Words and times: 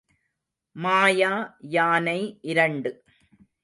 மாய 0.75 1.21
யானை 1.69 2.19
இரண்டு. 2.41 2.91